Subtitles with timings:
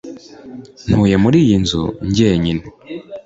[0.87, 1.83] ntuye muri iyi nzu
[2.15, 2.63] jyenyine